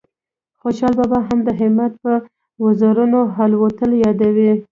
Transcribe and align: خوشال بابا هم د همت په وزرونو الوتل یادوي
خوشال 0.61 0.93
بابا 0.99 1.19
هم 1.27 1.39
د 1.47 1.49
همت 1.59 1.93
په 2.03 2.13
وزرونو 2.65 3.19
الوتل 3.45 3.91
یادوي 4.05 4.51